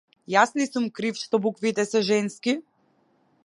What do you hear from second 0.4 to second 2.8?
ли сум крив што буквите се женски?